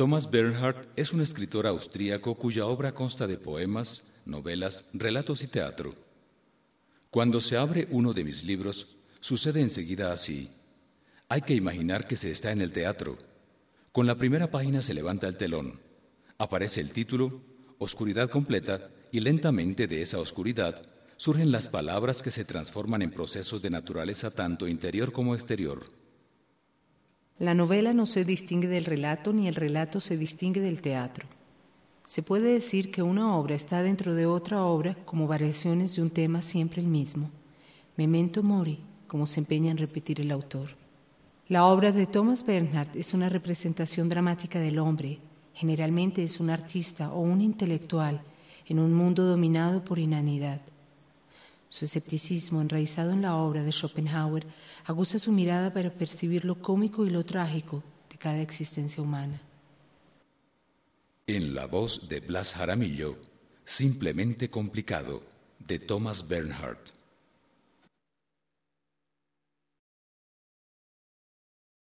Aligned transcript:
Thomas 0.00 0.30
Bernhard 0.30 0.88
es 0.96 1.12
un 1.12 1.20
escritor 1.20 1.66
austríaco 1.66 2.34
cuya 2.34 2.64
obra 2.64 2.94
consta 2.94 3.26
de 3.26 3.36
poemas, 3.36 4.02
novelas, 4.24 4.88
relatos 4.94 5.42
y 5.42 5.46
teatro. 5.46 5.94
Cuando 7.10 7.38
se 7.38 7.58
abre 7.58 7.86
uno 7.90 8.14
de 8.14 8.24
mis 8.24 8.42
libros, 8.42 8.96
sucede 9.20 9.60
enseguida 9.60 10.10
así. 10.10 10.48
Hay 11.28 11.42
que 11.42 11.52
imaginar 11.52 12.06
que 12.06 12.16
se 12.16 12.30
está 12.30 12.50
en 12.50 12.62
el 12.62 12.72
teatro. 12.72 13.18
Con 13.92 14.06
la 14.06 14.14
primera 14.14 14.50
página 14.50 14.80
se 14.80 14.94
levanta 14.94 15.28
el 15.28 15.36
telón. 15.36 15.78
Aparece 16.38 16.80
el 16.80 16.92
título, 16.92 17.42
Oscuridad 17.76 18.30
completa, 18.30 18.88
y 19.12 19.20
lentamente 19.20 19.86
de 19.86 20.00
esa 20.00 20.18
oscuridad 20.18 20.80
surgen 21.18 21.52
las 21.52 21.68
palabras 21.68 22.22
que 22.22 22.30
se 22.30 22.46
transforman 22.46 23.02
en 23.02 23.10
procesos 23.10 23.60
de 23.60 23.68
naturaleza 23.68 24.30
tanto 24.30 24.66
interior 24.66 25.12
como 25.12 25.34
exterior. 25.34 25.99
La 27.40 27.54
novela 27.54 27.94
no 27.94 28.04
se 28.04 28.26
distingue 28.26 28.68
del 28.68 28.84
relato 28.84 29.32
ni 29.32 29.48
el 29.48 29.54
relato 29.54 29.98
se 29.98 30.18
distingue 30.18 30.60
del 30.60 30.82
teatro. 30.82 31.26
Se 32.04 32.22
puede 32.22 32.52
decir 32.52 32.90
que 32.90 33.02
una 33.02 33.34
obra 33.34 33.54
está 33.54 33.82
dentro 33.82 34.14
de 34.14 34.26
otra 34.26 34.62
obra 34.62 34.94
como 35.06 35.26
variaciones 35.26 35.96
de 35.96 36.02
un 36.02 36.10
tema 36.10 36.42
siempre 36.42 36.82
el 36.82 36.88
mismo. 36.88 37.30
Memento 37.96 38.42
mori, 38.42 38.80
como 39.06 39.26
se 39.26 39.40
empeña 39.40 39.70
en 39.70 39.78
repetir 39.78 40.20
el 40.20 40.32
autor. 40.32 40.76
La 41.48 41.64
obra 41.64 41.92
de 41.92 42.06
Thomas 42.06 42.44
Bernhard 42.44 42.94
es 42.94 43.14
una 43.14 43.30
representación 43.30 44.10
dramática 44.10 44.58
del 44.60 44.78
hombre. 44.78 45.18
Generalmente 45.54 46.22
es 46.22 46.40
un 46.40 46.50
artista 46.50 47.10
o 47.10 47.20
un 47.20 47.40
intelectual 47.40 48.20
en 48.66 48.78
un 48.78 48.92
mundo 48.92 49.24
dominado 49.24 49.82
por 49.82 49.98
inanidad. 49.98 50.60
Su 51.70 51.86
escepticismo, 51.86 52.60
enraizado 52.60 53.12
en 53.12 53.22
la 53.22 53.36
obra 53.36 53.62
de 53.62 53.72
Schopenhauer, 53.72 54.46
aguza 54.84 55.18
su 55.18 55.32
mirada 55.32 55.72
para 55.72 55.94
percibir 55.94 56.44
lo 56.44 56.60
cómico 56.60 57.06
y 57.06 57.10
lo 57.10 57.24
trágico 57.24 57.82
de 58.10 58.18
cada 58.18 58.42
existencia 58.42 59.02
humana. 59.02 59.40
En 61.26 61.54
la 61.54 61.66
voz 61.66 62.08
de 62.08 62.20
Blas 62.20 62.54
Jaramillo, 62.54 63.16
Simplemente 63.70 64.50
complicado, 64.50 65.22
de 65.60 65.78
Thomas 65.78 66.26
Bernhardt. 66.26 66.90